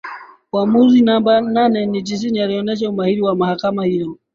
uamuzi 0.53 1.01
namba 1.01 1.41
nane 1.41 1.79
na 1.85 2.01
tisini 2.01 2.43
ulionesha 2.43 2.89
umahiri 2.89 3.21
wa 3.21 3.35
mahakama 3.35 3.85
hiyo 3.85 4.17